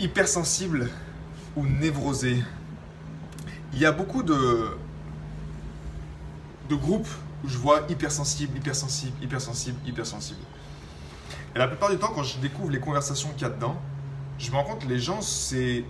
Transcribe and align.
Hypersensible 0.00 0.90
ou 1.56 1.66
névrosé. 1.66 2.42
Il 3.72 3.78
y 3.78 3.86
a 3.86 3.92
beaucoup 3.92 4.22
de, 4.22 4.76
de 6.68 6.74
groupes 6.74 7.08
où 7.44 7.48
je 7.48 7.58
vois 7.58 7.82
hypersensible, 7.88 8.56
hypersensible, 8.56 9.12
hypersensible, 9.22 9.78
hypersensible. 9.86 10.40
Et 11.54 11.58
la 11.58 11.68
plupart 11.68 11.90
du 11.90 11.96
temps, 11.96 12.12
quand 12.14 12.22
je 12.22 12.38
découvre 12.38 12.70
les 12.70 12.80
conversations 12.80 13.30
qu'il 13.30 13.42
y 13.42 13.44
a 13.44 13.50
dedans, 13.50 13.80
je 14.38 14.50
me 14.50 14.56
rends 14.56 14.64
compte 14.64 14.80
que 14.82 14.88
les 14.88 14.98
gens, 14.98 15.20
c'est 15.22 15.84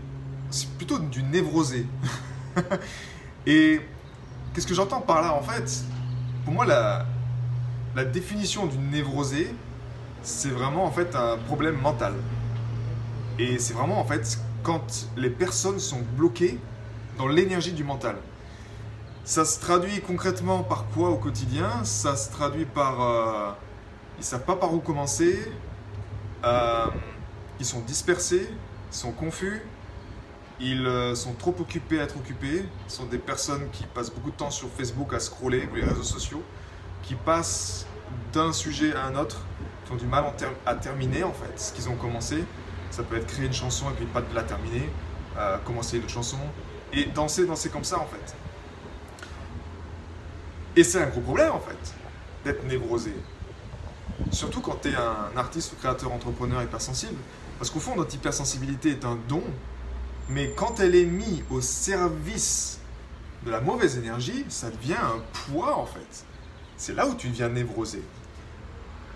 plutôt 0.78 0.98
du 0.98 1.22
névrosé. 1.22 1.86
Et 3.46 3.80
qu'est-ce 4.54 4.66
que 4.66 4.74
j'entends 4.74 5.00
par 5.00 5.22
là? 5.22 5.34
En 5.34 5.42
fait, 5.42 5.84
pour 6.44 6.54
moi, 6.54 6.64
la, 6.66 7.06
la 7.94 8.04
définition 8.04 8.66
du 8.66 8.78
névrosé, 8.78 9.52
c'est 10.22 10.50
vraiment 10.50 10.84
en 10.84 10.90
fait 10.90 11.14
un 11.14 11.36
problème 11.36 11.76
mental. 11.80 12.14
Et 13.38 13.58
c'est 13.58 13.74
vraiment 13.74 14.00
en 14.00 14.04
fait 14.04 14.38
quand 14.62 15.08
les 15.16 15.30
personnes 15.30 15.78
sont 15.78 16.00
bloquées 16.16 16.58
dans 17.18 17.28
l'énergie 17.28 17.72
du 17.72 17.84
mental. 17.84 18.16
Ça 19.24 19.44
se 19.44 19.60
traduit 19.60 20.00
concrètement 20.00 20.62
par 20.62 20.86
quoi 20.94 21.10
au 21.10 21.16
quotidien? 21.16 21.84
Ça 21.84 22.16
se 22.16 22.30
traduit 22.30 22.64
par... 22.64 23.02
Euh, 23.02 23.50
ils 24.18 24.20
ne 24.20 24.24
savent 24.24 24.44
pas 24.44 24.56
par 24.56 24.72
où 24.72 24.78
commencer, 24.78 25.52
euh, 26.44 26.86
ils 27.58 27.66
sont 27.66 27.80
dispersés, 27.80 28.48
ils 28.92 28.96
sont 28.96 29.12
confus, 29.12 29.62
ils 30.58 30.86
euh, 30.86 31.14
sont 31.14 31.34
trop 31.34 31.54
occupés 31.58 32.00
à 32.00 32.04
être 32.04 32.16
occupés, 32.16 32.64
ce 32.88 32.96
sont 32.96 33.06
des 33.06 33.18
personnes 33.18 33.68
qui 33.72 33.84
passent 33.84 34.10
beaucoup 34.10 34.30
de 34.30 34.36
temps 34.36 34.50
sur 34.50 34.68
Facebook 34.70 35.12
à 35.12 35.20
scroller, 35.20 35.68
ou 35.70 35.74
les 35.74 35.84
réseaux 35.84 36.02
sociaux, 36.02 36.42
qui 37.02 37.14
passent 37.14 37.86
d'un 38.32 38.52
sujet 38.52 38.94
à 38.94 39.04
un 39.04 39.16
autre, 39.16 39.40
qui 39.84 39.92
ont 39.92 39.96
du 39.96 40.06
mal 40.06 40.24
à 40.64 40.74
terminer 40.74 41.24
en 41.24 41.32
fait 41.32 41.60
ce 41.60 41.72
qu'ils 41.72 41.90
ont 41.90 41.96
commencé, 41.96 42.42
ça 42.90 43.02
peut 43.02 43.16
être 43.16 43.26
créer 43.26 43.46
une 43.46 43.52
chanson 43.52 43.90
et 43.90 43.94
puis 43.94 44.06
pas 44.06 44.22
de 44.22 44.34
la 44.34 44.42
terminer, 44.42 44.88
euh, 45.36 45.58
commencer 45.58 45.96
une 45.96 46.04
autre 46.04 46.12
chanson 46.12 46.38
et 46.92 47.04
danser, 47.06 47.46
danser 47.46 47.68
comme 47.68 47.84
ça 47.84 47.98
en 47.98 48.06
fait. 48.06 48.34
Et 50.76 50.84
c'est 50.84 51.02
un 51.02 51.08
gros 51.08 51.20
problème 51.20 51.52
en 51.52 51.60
fait, 51.60 51.94
d'être 52.44 52.64
névrosé. 52.64 53.12
Surtout 54.30 54.60
quand 54.60 54.80
tu 54.82 54.88
es 54.88 54.94
un 54.94 55.36
artiste 55.36 55.72
ou 55.72 55.76
créateur, 55.76 56.12
entrepreneur 56.12 56.62
hypersensible. 56.62 57.18
Parce 57.58 57.70
qu'au 57.70 57.80
fond, 57.80 57.96
notre 57.96 58.14
hypersensibilité 58.14 58.90
est 58.90 59.04
un 59.04 59.18
don, 59.28 59.42
mais 60.28 60.50
quand 60.50 60.80
elle 60.80 60.94
est 60.94 61.06
mise 61.06 61.42
au 61.50 61.60
service 61.60 62.78
de 63.44 63.50
la 63.50 63.60
mauvaise 63.60 63.96
énergie, 63.96 64.44
ça 64.48 64.70
devient 64.70 64.94
un 64.94 65.20
poids 65.32 65.78
en 65.78 65.86
fait. 65.86 66.24
C'est 66.76 66.94
là 66.94 67.06
où 67.06 67.14
tu 67.14 67.28
deviens 67.28 67.48
névrosé. 67.48 68.02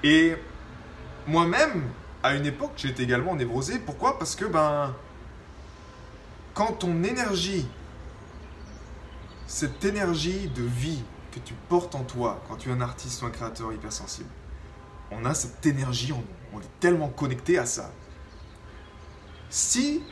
Et 0.02 0.34
moi-même, 1.26 1.82
à 2.22 2.34
une 2.34 2.46
époque, 2.46 2.72
j'étais 2.76 3.02
également 3.02 3.34
névrosé. 3.34 3.78
Pourquoi? 3.78 4.18
Parce 4.18 4.36
que 4.36 4.44
ben, 4.44 4.94
quand 6.54 6.72
ton 6.72 7.02
énergie, 7.02 7.66
cette 9.46 9.84
énergie 9.84 10.48
de 10.48 10.62
vie 10.62 11.02
que 11.32 11.38
tu 11.40 11.54
portes 11.68 11.94
en 11.94 12.02
toi, 12.02 12.42
quand 12.48 12.56
tu 12.56 12.68
es 12.68 12.72
un 12.72 12.80
artiste 12.80 13.22
ou 13.22 13.26
un 13.26 13.30
créateur 13.30 13.72
hypersensible, 13.72 14.28
on 15.10 15.24
a 15.24 15.34
cette 15.34 15.64
énergie 15.66 16.12
en 16.12 16.16
nous. 16.16 16.24
On 16.52 16.60
est 16.60 16.80
tellement 16.80 17.08
connecté 17.08 17.58
à 17.58 17.66
ça. 17.66 17.90
Si 19.48 20.02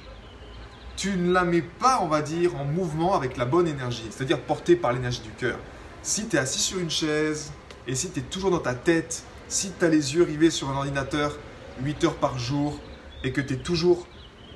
tu 0.97 1.17
ne 1.17 1.33
la 1.33 1.45
mets 1.45 1.63
pas, 1.63 2.01
on 2.03 2.09
va 2.09 2.23
dire, 2.23 2.57
en 2.57 2.65
mouvement 2.65 3.15
avec 3.15 3.37
la 3.37 3.45
bonne 3.45 3.69
énergie, 3.69 4.07
c'est-à-dire 4.11 4.41
portée 4.41 4.77
par 4.77 4.93
l'énergie 4.93 5.21
du 5.21 5.31
cœur, 5.31 5.59
si 6.03 6.27
tu 6.29 6.37
es 6.37 6.39
assis 6.39 6.59
sur 6.59 6.79
une 6.79 6.91
chaise 6.91 7.53
et 7.87 7.95
si 7.95 8.11
tu 8.11 8.21
es 8.21 8.23
toujours 8.23 8.51
dans 8.51 8.59
ta 8.59 8.75
tête, 8.75 9.23
si 9.49 9.73
tu 9.79 9.85
as 9.85 9.89
les 9.89 10.15
yeux 10.15 10.23
rivés 10.23 10.51
sur 10.51 10.69
un 10.71 10.77
ordinateur 10.77 11.37
8 11.83 12.05
heures 12.05 12.16
par 12.16 12.39
jour 12.39 12.78
et 13.25 13.33
que 13.33 13.41
tu 13.41 13.55
es 13.55 13.56
toujours 13.56 14.06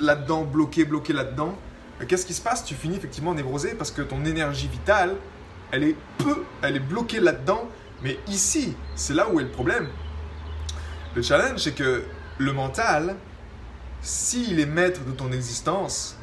là-dedans, 0.00 0.44
bloqué, 0.44 0.84
bloqué 0.84 1.12
là-dedans, 1.12 1.56
euh, 2.00 2.06
qu'est-ce 2.06 2.26
qui 2.26 2.34
se 2.34 2.42
passe? 2.42 2.64
Tu 2.64 2.74
finis 2.74 2.96
effectivement 2.96 3.34
névrosé 3.34 3.74
parce 3.74 3.90
que 3.90 4.02
ton 4.02 4.24
énergie 4.24 4.68
vitale, 4.68 5.16
elle 5.70 5.84
est 5.84 5.96
peu, 6.18 6.44
elle 6.62 6.76
est 6.76 6.80
bloquée 6.80 7.20
là-dedans. 7.20 7.68
Mais 8.02 8.18
ici, 8.26 8.74
c'est 8.96 9.14
là 9.14 9.28
où 9.30 9.38
est 9.40 9.44
le 9.44 9.50
problème. 9.50 9.88
Le 11.14 11.22
challenge, 11.22 11.60
c'est 11.60 11.74
que 11.74 12.04
le 12.38 12.52
mental, 12.52 13.16
s'il 14.00 14.58
est 14.58 14.66
maître 14.66 15.04
de 15.04 15.12
ton 15.12 15.30
existence, 15.30 16.16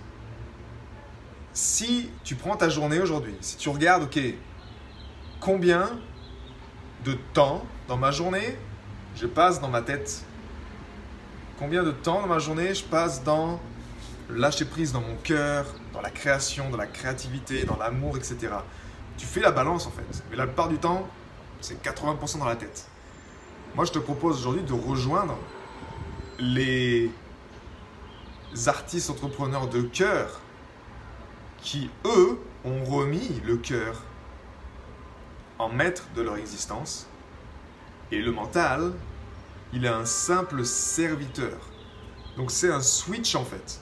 si 1.53 2.09
tu 2.23 2.35
prends 2.35 2.55
ta 2.55 2.69
journée 2.69 2.99
aujourd'hui, 2.99 3.35
si 3.41 3.57
tu 3.57 3.69
regardes, 3.69 4.03
ok, 4.03 4.19
combien 5.39 5.89
de 7.05 7.13
temps 7.33 7.63
dans 7.87 7.97
ma 7.97 8.11
journée 8.11 8.57
je 9.15 9.25
passe 9.25 9.61
dans 9.61 9.69
ma 9.69 9.81
tête? 9.81 10.25
Combien 11.59 11.83
de 11.83 11.91
temps 11.91 12.21
dans 12.21 12.27
ma 12.27 12.39
journée 12.39 12.73
je 12.73 12.85
passe 12.85 13.21
dans 13.21 13.59
lâcher 14.29 14.63
prise 14.63 14.93
dans 14.93 15.01
mon 15.01 15.17
cœur, 15.17 15.65
dans 15.91 15.99
la 15.99 16.09
création, 16.09 16.69
dans 16.69 16.77
la 16.77 16.87
créativité, 16.87 17.65
dans 17.65 17.75
l'amour, 17.75 18.15
etc. 18.15 18.37
Tu 19.17 19.25
fais 19.25 19.41
la 19.41 19.51
balance 19.51 19.85
en 19.85 19.91
fait. 19.91 20.23
Mais 20.31 20.37
la 20.37 20.45
plupart 20.45 20.69
du 20.69 20.77
temps, 20.77 21.05
c'est 21.59 21.83
80% 21.83 22.39
dans 22.39 22.45
la 22.45 22.55
tête. 22.55 22.87
Moi, 23.75 23.83
je 23.83 23.91
te 23.91 23.99
propose 23.99 24.39
aujourd'hui 24.39 24.63
de 24.63 24.71
rejoindre 24.71 25.37
les 26.39 27.11
artistes 28.65 29.09
entrepreneurs 29.09 29.67
de 29.67 29.81
cœur 29.81 30.39
qui, 31.61 31.89
eux, 32.05 32.39
ont 32.63 32.85
remis 32.85 33.41
le 33.45 33.57
cœur 33.57 34.01
en 35.57 35.67
maître 35.67 36.05
de 36.15 36.21
leur 36.21 36.37
existence 36.37 37.07
et 38.13 38.21
le 38.21 38.31
mental 38.31 38.93
il 39.73 39.85
est 39.85 39.89
un 39.89 40.05
simple 40.05 40.65
serviteur. 40.65 41.57
Donc 42.37 42.51
c'est 42.51 42.71
un 42.71 42.81
switch 42.81 43.35
en 43.35 43.45
fait. 43.45 43.79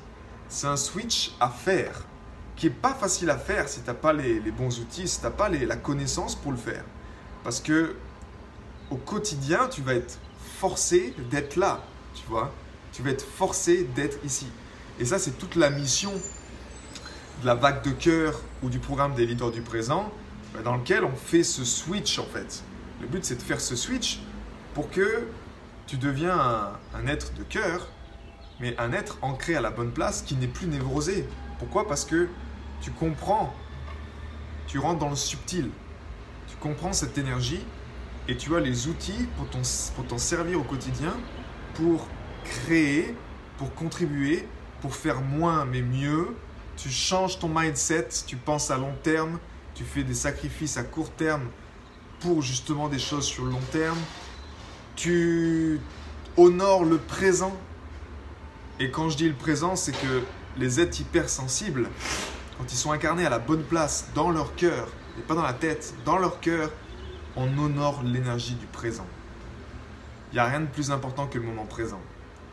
C'est 0.50 0.68
un 0.68 0.78
switch 0.78 1.34
à 1.40 1.50
faire 1.50 2.04
qui 2.56 2.68
est 2.68 2.72
pas 2.72 2.94
facile 2.94 3.30
à 3.30 3.38
faire 3.38 3.70
si 3.70 3.82
tu 3.82 3.88
n'as 3.88 3.94
pas 3.94 4.14
les, 4.14 4.40
bons 4.52 4.80
outils, 4.80 5.08
si 5.08 5.20
tu 5.20 5.26
n'as 5.26 5.32
pas 5.32 5.50
la 5.50 5.76
connaissance 5.76 6.36
pour 6.36 6.52
le 6.52 6.58
faire. 6.58 6.84
Parce 7.44 7.60
que 7.60 7.96
au 8.90 8.96
quotidien, 8.96 9.68
tu 9.70 9.82
vas 9.82 9.94
être 9.94 10.18
forcé 10.60 11.14
d'être 11.30 11.56
là, 11.56 11.84
tu 12.16 12.24
vois. 12.28 12.54
Tu 12.92 13.04
vas 13.04 13.12
être 13.12 13.26
forcé 13.26 13.84
d'être 13.96 14.18
ici. 14.26 14.48
Et 15.00 15.06
ça, 15.06 15.20
c'est 15.20 15.38
toute 15.38 15.56
la 15.56 15.70
mission 15.70 16.12
de 17.42 17.46
la 17.46 17.54
vague 17.54 17.84
de 17.84 17.92
cœur 17.92 18.42
ou 18.64 18.70
du 18.70 18.80
programme 18.80 19.14
des 19.14 19.26
leaders 19.26 19.52
du 19.52 19.62
présent, 19.62 20.12
bah, 20.54 20.62
dans 20.64 20.76
lequel 20.76 21.04
on 21.04 21.16
fait 21.16 21.44
ce 21.44 21.64
switch 21.64 22.18
en 22.18 22.26
fait. 22.26 22.64
Le 23.02 23.08
but, 23.08 23.24
c'est 23.24 23.36
de 23.36 23.42
faire 23.42 23.62
ce 23.62 23.76
switch 23.76 24.20
pour 24.74 24.90
que 24.90 25.28
tu 25.88 25.98
deviens 25.98 26.38
un, 26.94 27.08
être 27.08 27.34
de 27.34 27.44
cœur, 27.44 27.88
mais 28.60 28.76
un 28.78 28.92
être 28.92 29.18
ancré 29.22 29.56
à 29.56 29.62
la 29.62 29.72
bonne 29.72 29.92
place 29.92 30.22
qui 30.22 30.36
n'est 30.36 30.48
plus 30.48 30.68
névrosé. 30.68 31.28
Pourquoi? 31.60 31.88
Parce 31.88 32.06
que 32.06 32.30
tu 32.82 32.92
comprends, 32.92 33.54
tu 34.68 34.78
rentres 34.78 35.00
dans 35.00 35.10
le 35.10 35.16
subtil, 35.16 35.72
tu 36.48 36.56
comprends 36.58 36.94
cette 36.94 37.18
énergie 37.18 37.66
et 38.28 38.36
tu 38.36 38.56
as 38.56 38.60
les 38.60 38.88
outils 38.88 39.28
pour 39.38 40.06
t'en 40.06 40.18
servir 40.18 40.60
au 40.60 40.64
quotidien 40.64 41.14
pour 41.78 42.08
créer, 42.44 43.16
pour 43.58 43.74
contribuer, 43.76 44.48
pour 44.82 44.96
faire 44.96 45.22
moins 45.22 45.66
mais 45.66 45.82
mieux. 45.82 46.36
Tu 46.76 46.90
changes 46.90 47.40
ton 47.40 47.50
mindset, 47.50 48.10
tu 48.26 48.36
penses 48.36 48.72
à 48.72 48.78
long 48.78 48.94
terme, 49.04 49.40
tu 49.74 49.84
fais 49.84 50.04
des 50.04 50.14
sacrifices 50.14 50.78
à 50.78 50.84
court 50.84 51.12
terme 51.12 51.50
pour 52.20 52.42
justement 52.42 52.90
des 52.90 53.00
choses 53.00 53.26
sur 53.26 53.46
le 53.46 53.52
long 53.52 53.62
terme 53.72 53.98
Tu 54.98 55.80
honores 56.38 56.84
le 56.84 56.98
présent. 56.98 57.56
Et 58.80 58.90
quand 58.90 59.10
je 59.10 59.18
dis 59.18 59.30
le 59.30 59.36
présent, 59.36 59.76
c'est 59.76 59.92
que 59.92 60.24
les 60.58 60.80
êtres 60.80 61.00
hypersensibles, 61.00 61.88
quand 62.58 62.74
ils 62.74 62.76
sont 62.76 62.92
incarnés 62.92 63.24
à 63.24 63.30
la 63.30 63.38
bonne 63.38 63.64
place, 63.64 64.10
dans 64.16 64.32
leur 64.32 64.56
cœur, 64.56 64.88
et 65.20 65.22
pas 65.22 65.36
dans 65.36 65.44
la 65.44 65.54
tête, 65.54 65.94
dans 66.04 66.18
leur 66.18 66.40
cœur, 66.40 66.72
on 67.36 67.48
honore 67.60 68.02
l'énergie 68.04 68.56
du 68.56 68.66
présent. 68.66 69.06
Il 70.32 70.36
n'y 70.36 70.40
a 70.40 70.46
rien 70.46 70.62
de 70.62 70.66
plus 70.66 70.90
important 70.90 71.28
que 71.28 71.38
le 71.38 71.46
moment 71.46 71.68
présent. 71.68 72.02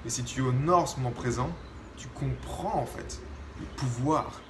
Et 0.04 0.10
si 0.10 0.22
tu 0.22 0.42
honores 0.42 0.88
ce 0.88 0.96
moment 0.96 1.12
présent, 1.12 1.48
tu 1.96 2.08
comprends 2.08 2.78
en 2.78 2.86
fait 2.86 3.22
le 3.58 3.64
pouvoir 3.76 4.42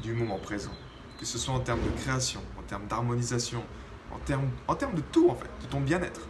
du 0.00 0.12
moment 0.12 0.38
présent. 0.38 0.70
Que 1.18 1.26
ce 1.26 1.38
soit 1.38 1.54
en 1.54 1.60
termes 1.60 1.82
de 1.82 2.00
création, 2.02 2.40
en 2.56 2.62
termes 2.62 2.86
d'harmonisation, 2.86 3.64
en 4.12 4.18
termes, 4.20 4.48
en 4.68 4.76
termes 4.76 4.94
de 4.94 5.02
tout 5.12 5.28
en 5.28 5.34
fait, 5.34 5.50
de 5.60 5.66
ton 5.66 5.80
bien-être. 5.80 6.20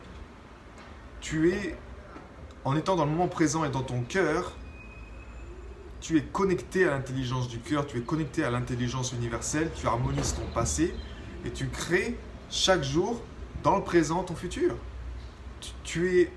Tu 1.21 1.53
es, 1.53 1.77
en 2.65 2.77
étant 2.77 2.97
dans 2.97 3.05
le 3.05 3.11
moment 3.11 3.29
présent 3.29 3.65
et 3.65 3.71
dans 3.71 3.83
ton 3.83 4.03
cœur, 4.03 4.53
tu 6.01 6.17
es 6.17 6.23
connecté 6.23 6.87
à 6.87 6.91
l'intelligence 6.91 7.49
du 7.49 7.59
cœur, 7.59 7.87
tu 7.87 7.99
es 7.99 8.01
connecté 8.01 8.43
à 8.43 8.51
l'intelligence 8.51 9.13
universelle, 9.13 9.71
tu 9.75 9.87
harmonises 9.87 10.35
ton 10.35 10.47
passé 10.55 10.95
et 11.45 11.51
tu 11.51 11.69
crées 11.69 12.19
chaque 12.51 12.83
jour 12.83 13.23
dans 13.63 13.77
le 13.77 13.85
présent 13.85 14.23
ton 14.23 14.35
futur. 14.35 14.75
Tu, 15.85 16.21
es 16.21 16.33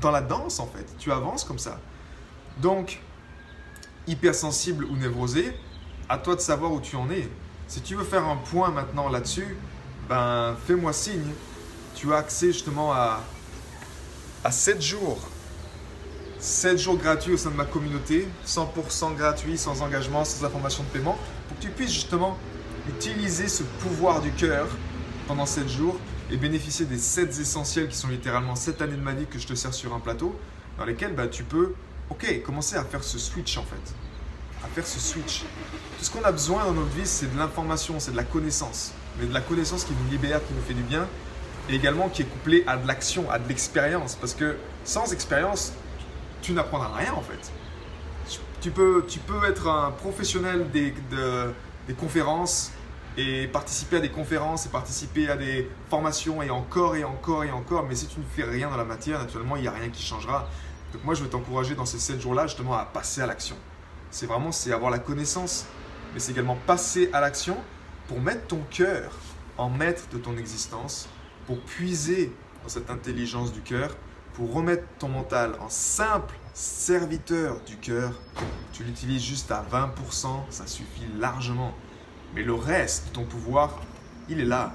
dans 0.00 0.10
la 0.10 0.20
danse 0.20 0.58
en 0.58 0.66
fait, 0.66 0.86
tu 0.98 1.12
avances 1.12 1.44
comme 1.44 1.58
ça. 1.58 1.78
Donc, 2.58 3.00
hypersensible 4.08 4.84
ou 4.84 4.96
névrosé, 4.96 5.56
à 6.08 6.18
toi 6.18 6.34
de 6.34 6.40
savoir 6.40 6.72
où 6.72 6.80
tu 6.80 6.96
en 6.96 7.08
es. 7.10 7.28
Si 7.68 7.80
tu 7.80 7.94
veux 7.94 8.04
faire 8.04 8.26
un 8.26 8.36
point 8.36 8.70
maintenant 8.70 9.08
là-dessus, 9.08 9.56
ben 10.08 10.56
fais-moi 10.66 10.92
signe. 10.92 11.32
Tu 11.94 12.12
as 12.12 12.16
accès 12.16 12.48
justement 12.48 12.92
à, 12.92 13.20
à 14.44 14.50
7 14.50 14.80
jours 14.80 15.18
7 16.38 16.78
jours 16.78 16.96
gratuits 16.96 17.34
au 17.34 17.36
sein 17.36 17.50
de 17.50 17.56
ma 17.56 17.66
communauté, 17.66 18.26
100% 18.46 19.14
gratuit, 19.14 19.58
sans 19.58 19.82
engagement, 19.82 20.24
sans 20.24 20.42
information 20.46 20.82
de 20.84 20.88
paiement, 20.88 21.18
pour 21.48 21.58
que 21.58 21.62
tu 21.62 21.68
puisses 21.68 21.92
justement 21.92 22.38
utiliser 22.88 23.46
ce 23.46 23.62
pouvoir 23.62 24.22
du 24.22 24.30
cœur 24.30 24.66
pendant 25.28 25.44
7 25.44 25.68
jours 25.68 25.98
et 26.30 26.38
bénéficier 26.38 26.86
des 26.86 26.96
7 26.96 27.38
essentiels 27.38 27.88
qui 27.88 27.96
sont 27.96 28.08
littéralement 28.08 28.54
7 28.54 28.80
années 28.80 28.96
de 28.96 29.02
ma 29.02 29.12
vie 29.12 29.26
que 29.26 29.38
je 29.38 29.46
te 29.46 29.54
sers 29.54 29.74
sur 29.74 29.92
un 29.92 30.00
plateau, 30.00 30.34
dans 30.78 30.86
lesquels 30.86 31.14
bah, 31.14 31.28
tu 31.28 31.44
peux, 31.44 31.74
ok, 32.08 32.42
commencer 32.42 32.76
à 32.76 32.84
faire 32.84 33.04
ce 33.04 33.18
switch 33.18 33.58
en 33.58 33.64
fait. 33.64 33.94
À 34.64 34.68
faire 34.68 34.86
ce 34.86 34.98
switch. 34.98 35.40
Tout 35.98 36.04
ce 36.04 36.10
qu'on 36.10 36.22
a 36.22 36.32
besoin 36.32 36.64
dans 36.64 36.72
notre 36.72 36.94
vie, 36.96 37.06
c'est 37.06 37.30
de 37.30 37.38
l'information, 37.38 38.00
c'est 38.00 38.12
de 38.12 38.16
la 38.16 38.24
connaissance. 38.24 38.92
Mais 39.18 39.26
de 39.26 39.34
la 39.34 39.42
connaissance 39.42 39.84
qui 39.84 39.92
nous 39.92 40.10
libère, 40.10 40.40
qui 40.46 40.54
nous 40.54 40.62
fait 40.62 40.74
du 40.74 40.82
bien, 40.82 41.06
et 41.70 41.74
également 41.74 42.08
qui 42.08 42.22
est 42.22 42.26
couplée 42.26 42.64
à 42.66 42.76
de 42.76 42.86
l'action, 42.86 43.30
à 43.30 43.38
de 43.38 43.48
l'expérience. 43.48 44.16
Parce 44.16 44.34
que 44.34 44.56
sans 44.84 45.12
expérience, 45.12 45.72
tu 46.42 46.52
n'apprendras 46.52 46.92
rien 46.96 47.12
en 47.14 47.22
fait. 47.22 47.52
Tu 48.60 48.70
peux, 48.70 49.04
tu 49.08 49.20
peux 49.20 49.48
être 49.48 49.68
un 49.68 49.90
professionnel 49.90 50.70
des, 50.70 50.92
des 51.86 51.94
conférences 51.94 52.72
et 53.16 53.46
participer 53.46 53.96
à 53.96 54.00
des 54.00 54.10
conférences 54.10 54.66
et 54.66 54.68
participer 54.68 55.30
à 55.30 55.36
des 55.36 55.68
formations 55.88 56.42
et 56.42 56.50
encore 56.50 56.94
et 56.96 57.04
encore 57.04 57.44
et 57.44 57.50
encore, 57.50 57.86
mais 57.86 57.94
si 57.94 58.06
tu 58.06 58.20
ne 58.20 58.24
fais 58.24 58.44
rien 58.44 58.68
dans 58.68 58.76
la 58.76 58.84
matière, 58.84 59.18
naturellement, 59.18 59.56
il 59.56 59.62
n'y 59.62 59.68
a 59.68 59.72
rien 59.72 59.88
qui 59.88 60.02
changera. 60.02 60.48
Donc 60.92 61.04
moi, 61.04 61.14
je 61.14 61.22
veux 61.22 61.28
t'encourager 61.28 61.74
dans 61.74 61.86
ces 61.86 61.98
7 61.98 62.20
jours-là 62.20 62.46
justement 62.46 62.74
à 62.74 62.84
passer 62.84 63.22
à 63.22 63.26
l'action. 63.26 63.56
C'est 64.10 64.26
vraiment, 64.26 64.52
c'est 64.52 64.72
avoir 64.72 64.90
la 64.90 64.98
connaissance, 64.98 65.66
mais 66.12 66.20
c'est 66.20 66.32
également 66.32 66.58
passer 66.66 67.08
à 67.12 67.20
l'action 67.20 67.56
pour 68.08 68.20
mettre 68.20 68.46
ton 68.48 68.60
cœur 68.70 69.12
en 69.56 69.70
maître 69.70 70.02
de 70.12 70.18
ton 70.18 70.36
existence, 70.36 71.08
pour 71.50 71.58
puiser 71.62 72.32
dans 72.62 72.68
cette 72.68 72.90
intelligence 72.90 73.52
du 73.52 73.60
cœur 73.60 73.96
pour 74.34 74.54
remettre 74.54 74.84
ton 75.00 75.08
mental 75.08 75.56
en 75.58 75.68
simple 75.68 76.36
serviteur 76.54 77.60
du 77.66 77.76
cœur, 77.76 78.12
tu 78.72 78.84
l'utilises 78.84 79.24
juste 79.24 79.50
à 79.50 79.66
20%, 79.68 80.28
ça 80.48 80.68
suffit 80.68 81.08
largement. 81.18 81.74
Mais 82.36 82.44
le 82.44 82.54
reste 82.54 83.08
de 83.08 83.14
ton 83.14 83.24
pouvoir, 83.24 83.80
il 84.28 84.38
est 84.38 84.44
là. 84.44 84.72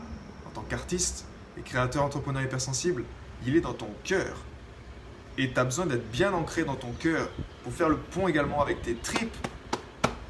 En 0.47 0.49
tant 0.49 0.63
qu'artiste 0.63 1.23
et 1.57 1.61
créateur, 1.61 2.03
entrepreneur 2.03 2.43
hypersensible, 2.43 3.05
il 3.47 3.55
est 3.55 3.61
dans 3.61 3.73
ton 3.73 3.87
cœur. 4.03 4.35
Et 5.37 5.53
tu 5.53 5.57
as 5.57 5.63
besoin 5.63 5.85
d'être 5.85 6.11
bien 6.11 6.33
ancré 6.33 6.65
dans 6.65 6.75
ton 6.75 6.91
cœur 6.91 7.29
pour 7.63 7.71
faire 7.71 7.87
le 7.87 7.95
pont 7.95 8.27
également 8.27 8.61
avec 8.61 8.81
tes 8.81 8.95
tripes. 8.95 9.47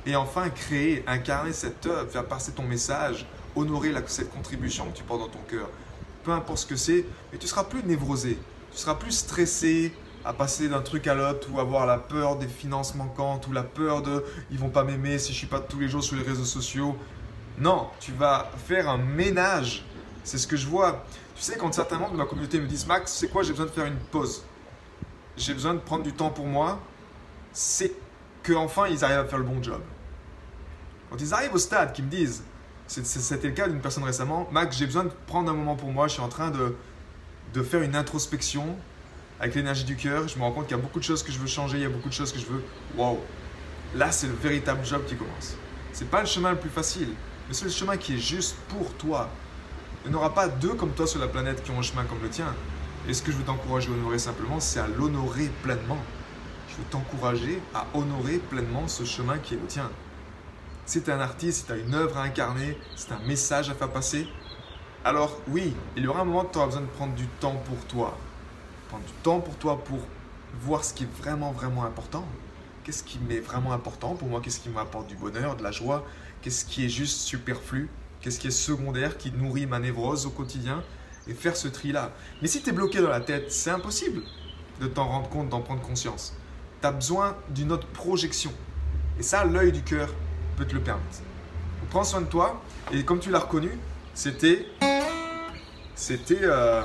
Et 0.06 0.16
enfin, 0.16 0.52
créer, 0.52 1.04
incarner 1.08 1.54
cette 1.54 1.88
œuvre, 1.88 2.12
faire 2.12 2.28
passer 2.28 2.52
ton 2.52 2.62
message, 2.62 3.26
honorer 3.56 3.96
cette 4.06 4.32
contribution 4.32 4.86
que 4.92 4.98
tu 4.98 5.04
portes 5.04 5.22
dans 5.22 5.40
ton 5.40 5.44
cœur. 5.50 5.72
Peu 6.25 6.31
importe 6.31 6.57
ce 6.57 6.66
que 6.66 6.75
c'est, 6.75 7.06
mais 7.31 7.38
tu 7.38 7.45
seras 7.45 7.63
plus 7.63 7.83
névrosé, 7.83 8.39
tu 8.72 8.77
seras 8.80 8.95
plus 8.95 9.12
stressé 9.12 9.94
à 10.25 10.33
passer 10.33 10.68
d'un 10.68 10.81
truc 10.81 11.06
à 11.06 11.13
l'autre 11.13 11.48
ou 11.54 11.60
avoir 11.60 11.86
la 11.86 12.00
peur 12.00 12.38
des 12.38 12.48
finances 12.48 12.95
manquantes 12.95 13.48
ou 13.48 13.51
la 13.51 13.62
peur 13.62 14.01
de 14.01 14.25
ils 14.50 14.57
vont 14.57 14.72
pas 14.72 14.83
m'aimer 14.83 15.19
si 15.19 15.33
je 15.33 15.38
suis 15.38 15.48
pas 15.48 15.60
tous 15.60 15.80
les 15.80 15.88
jours 15.88 16.04
sur 16.04 16.16
les 16.16 16.24
réseaux 16.24 16.45
sociaux. 16.45 16.98
Non, 17.60 17.89
tu 18.00 18.12
vas 18.12 18.50
faire 18.66 18.89
un 18.89 18.98
ménage. 18.98 19.86
C'est 20.24 20.39
ce 20.39 20.48
que 20.48 20.57
je 20.57 20.66
vois. 20.66 21.06
Tu 21.36 21.44
sais, 21.44 21.57
quand 21.57 21.72
certains 21.72 22.00
membres 22.00 22.13
de 22.13 22.18
ma 22.18 22.25
communauté 22.25 22.60
me 22.60 22.66
disent 22.66 22.88
Max, 22.88 23.13
c'est 23.13 23.27
quoi, 23.27 23.44
j'ai 23.44 23.51
besoin 23.51 23.68
de 23.68 23.72
faire 23.72 23.86
une 23.86 24.00
pause? 24.12 24.44
J'ai 25.38 25.54
besoin 25.54 25.75
de 25.75 25.80
prendre 25.80 26.04
du 26.04 26.13
temps 26.13 26.31
pour 26.31 26.48
moi. 26.48 26.80
C'est 27.54 27.94
qu'enfin 28.42 28.88
ils 28.88 29.06
arrivent 29.06 29.19
à 29.19 29.25
faire 29.25 29.38
le 29.38 29.45
bon 29.45 29.62
job. 29.62 29.81
Quand 31.12 31.22
ils 31.22 31.36
arrivent 31.36 31.54
au 31.54 31.60
stade, 31.60 31.94
qu'ils 31.94 32.06
me 32.06 32.10
disent, 32.10 32.44
c'était 32.88 33.48
le 33.48 33.54
cas 33.54 33.68
d'une 33.68 33.82
personne 33.82 34.04
récemment, 34.04 34.48
Max, 34.52 34.78
j'ai 34.78 34.86
besoin 34.86 35.06
de 35.06 35.12
prendre 35.28 35.50
un 35.52 35.54
moment 35.54 35.76
pour 35.76 35.92
moi, 35.92 36.08
je 36.08 36.14
suis 36.14 36.22
en 36.22 36.30
train 36.30 36.52
de 36.52 36.76
de 37.56 37.64
faire 37.64 37.82
une 37.82 37.96
introspection 37.96 38.76
avec 39.40 39.56
l'énergie 39.56 39.86
du 39.86 39.96
cœur. 39.96 40.28
Je 40.28 40.38
me 40.38 40.44
rends 40.44 40.52
compte 40.52 40.68
qu'il 40.68 40.76
y 40.76 40.80
a 40.80 40.84
beaucoup 40.84 41.00
de 41.00 41.04
choses 41.04 41.24
que 41.24 41.32
je 41.32 41.40
veux 41.40 41.48
changer, 41.48 41.78
il 41.78 41.84
y 41.84 41.86
a 41.86 41.90
beaucoup 41.90 42.10
de 42.10 42.14
choses 42.14 42.32
que 42.32 42.40
je 42.40 42.46
veux. 42.46 42.64
Waouh 42.98 43.20
Là, 43.96 44.12
c'est 44.12 44.28
le 44.28 44.34
véritable 44.34 44.86
job 44.86 45.04
qui 45.08 45.16
commence. 45.16 45.56
C'est 45.94 46.10
pas 46.10 46.20
le 46.20 46.28
chemin 46.28 46.52
le 46.52 46.58
plus 46.58 46.70
facile, 46.70 47.10
mais 47.48 47.54
c'est 47.54 47.66
le 47.66 47.72
chemin 47.72 47.96
qui 47.96 48.16
est 48.16 48.20
juste 48.20 48.58
pour 48.68 48.94
toi. 48.96 49.30
Il 50.04 50.12
n'y 50.12 50.18
aura 50.18 50.34
pas 50.34 50.50
deux 50.50 50.74
comme 50.74 50.92
toi 50.92 51.08
sur 51.08 51.20
la 51.20 51.28
planète 51.28 51.64
qui 51.64 51.72
ont 51.72 51.80
un 51.80 51.82
chemin 51.82 52.04
comme 52.04 52.22
le 52.22 52.30
tien. 52.30 52.54
Et 53.08 53.14
ce 53.14 53.22
que 53.22 53.32
je 53.32 53.38
veux 53.38 53.44
t'encourager 53.44 53.90
à 53.90 53.94
honorer 53.94 54.20
simplement, 54.20 54.60
c'est 54.60 54.80
à 54.80 54.88
l'honorer 54.88 55.50
pleinement. 55.64 55.98
Je 56.68 56.76
veux 56.76 56.90
t'encourager 56.90 57.62
à 57.74 57.86
honorer 57.94 58.38
pleinement 58.38 58.88
ce 58.88 59.06
chemin 59.06 59.38
qui 59.38 59.54
est 59.54 59.58
le 59.58 59.68
tien. 59.68 59.90
Si 60.86 61.02
tu 61.02 61.10
es 61.10 61.14
un 61.14 61.20
artiste, 61.20 61.62
si 61.62 61.66
tu 61.66 61.72
as 61.72 61.78
une 61.78 61.96
œuvre 61.96 62.18
à 62.18 62.22
incarner, 62.22 62.78
si 62.96 63.08
tu 63.08 63.14
un 63.14 63.20
message 63.28 63.72
à 63.72 63.74
faire 63.74 63.90
passer, 63.90 64.28
alors 65.04 65.42
oui, 65.48 65.74
il 65.98 66.04
y 66.04 66.08
aura 66.08 66.22
un 66.22 66.26
moment 66.26 66.44
où 66.44 66.52
tu 66.52 66.58
auras 66.58 66.68
besoin 66.68 66.82
de 66.82 66.88
prendre 66.88 67.16
du 67.16 67.26
temps 67.28 67.60
pour 67.66 67.78
toi. 67.86 68.16
Prendre 68.90 69.04
du 69.04 69.14
temps 69.24 69.40
pour 69.40 69.56
toi 69.56 69.84
pour 69.84 70.00
voir 70.62 70.84
ce 70.84 70.94
qui 70.94 71.04
est 71.06 71.18
vraiment, 71.18 71.51
vraiment 71.51 71.86
important. 71.86 72.24
Qu'est-ce 72.84 73.04
qui 73.04 73.18
m'est 73.18 73.39
vraiment 73.39 73.74
important 73.74 74.13
pour 74.13 74.27
moi? 74.27 74.42
Qu'est-ce 74.42 74.60
qui 74.60 74.70
m'apporte 74.70 75.08
du 75.08 75.15
bonheur, 75.15 75.56
de 75.56 75.63
la 75.63 75.72
joie? 75.72 76.06
Qu'est-ce 76.44 76.65
qui 76.65 76.86
est 76.86 76.89
juste 76.89 77.22
superflu? 77.22 77.89
Qu'est-ce 78.22 78.39
qui 78.39 78.48
est 78.48 78.51
secondaire, 78.51 79.18
qui 79.18 79.32
nourrit 79.32 79.65
ma 79.65 79.80
névrose 79.80 80.27
au 80.27 80.30
quotidien? 80.30 80.84
Et 81.27 81.34
faire 81.34 81.58
ce 81.58 81.68
tri-là. 81.68 82.12
Mais 82.44 82.48
si 82.48 82.62
tu 82.62 82.70
es 82.70 82.72
bloqué 82.72 83.01
dans 83.01 83.10
la 83.10 83.22
tête, 83.22 83.51
c'est 83.51 83.72
impossible 83.72 84.22
de 84.80 84.86
t'en 84.86 85.08
rendre 85.08 85.30
compte, 85.30 85.50
d'en 85.50 85.62
prendre 85.62 85.82
conscience. 85.82 86.36
Tu 86.82 86.88
as 86.88 86.92
besoin 86.92 87.36
d'une 87.50 87.72
autre 87.72 87.88
projection. 87.88 88.51
Et 89.20 89.24
ça, 89.24 89.46
l'œil 89.46 89.72
du 89.72 89.82
cœur 89.82 90.10
peut 90.56 90.66
te 90.66 90.74
le 90.74 90.82
permettre. 90.82 91.22
prends 91.90 92.04
soin 92.04 92.22
de 92.22 92.28
toi. 92.28 92.62
Et 92.92 93.04
comme 93.04 93.20
tu 93.20 93.30
l'as 93.30 93.40
reconnu, 93.40 93.72
c'était 94.14 94.68
c'était. 95.96 96.40
Euh, 96.42 96.84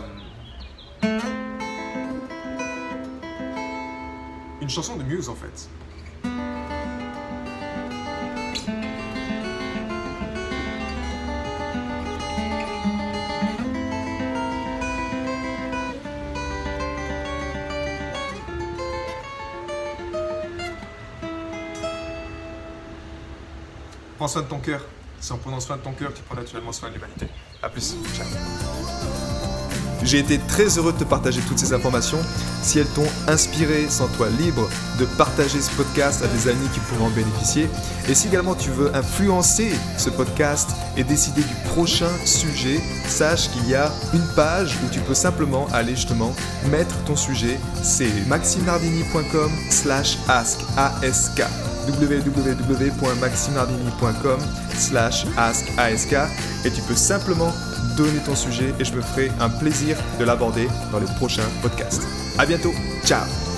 une 4.60 4.68
chanson 4.68 4.96
de 4.96 5.02
Muse 5.02 5.28
en 5.28 5.34
fait. 5.34 5.68
Prends 24.20 24.28
soin 24.28 24.42
de 24.42 24.48
ton 24.48 24.58
cœur. 24.58 24.82
C'est 25.18 25.32
en 25.32 25.38
prenant 25.38 25.60
soin 25.60 25.78
de 25.78 25.80
ton 25.80 25.92
cœur 25.92 26.12
que 26.12 26.18
tu 26.18 26.22
prends 26.24 26.36
naturellement 26.36 26.72
soin 26.72 26.90
de 26.90 26.94
l'humanité. 26.94 27.26
A 27.62 27.70
plus. 27.70 27.96
Ciao. 28.14 28.26
J'ai 30.02 30.18
été 30.18 30.38
très 30.40 30.76
heureux 30.76 30.92
de 30.92 30.98
te 30.98 31.04
partager 31.04 31.40
toutes 31.48 31.58
ces 31.58 31.72
informations. 31.72 32.18
Si 32.60 32.78
elles 32.78 32.88
t'ont 32.88 33.08
inspiré, 33.28 33.88
sens-toi 33.88 34.28
libre 34.38 34.68
de 34.98 35.06
partager 35.16 35.58
ce 35.62 35.70
podcast 35.70 36.22
à 36.22 36.26
des 36.26 36.48
amis 36.48 36.68
qui 36.74 36.80
pourraient 36.80 37.06
en 37.06 37.16
bénéficier. 37.16 37.66
Et 38.10 38.14
si 38.14 38.28
également 38.28 38.54
tu 38.54 38.68
veux 38.68 38.94
influencer 38.94 39.72
ce 39.96 40.10
podcast 40.10 40.68
et 40.98 41.04
décider 41.04 41.40
du 41.40 41.54
prochain 41.70 42.10
sujet, 42.26 42.78
sache 43.08 43.48
qu'il 43.48 43.66
y 43.70 43.74
a 43.74 43.90
une 44.12 44.34
page 44.36 44.76
où 44.84 44.90
tu 44.92 45.00
peux 45.00 45.14
simplement 45.14 45.66
aller 45.72 45.96
justement 45.96 46.34
mettre 46.70 46.94
ton 47.04 47.16
sujet. 47.16 47.58
C'est 47.82 48.26
maximenardini.com 48.26 49.50
slash 49.70 50.18
ask 50.28 50.60
www.maximardini.com 51.90 54.40
slash 54.74 55.26
ask 55.36 55.66
et 56.64 56.70
tu 56.70 56.80
peux 56.82 56.94
simplement 56.94 57.52
donner 57.96 58.18
ton 58.24 58.34
sujet 58.34 58.74
et 58.78 58.84
je 58.84 58.94
me 58.94 59.00
ferai 59.00 59.30
un 59.40 59.48
plaisir 59.48 59.96
de 60.18 60.24
l'aborder 60.24 60.68
dans 60.92 60.98
les 60.98 61.06
prochains 61.16 61.48
podcasts. 61.62 62.06
À 62.38 62.46
bientôt. 62.46 62.72
Ciao 63.04 63.49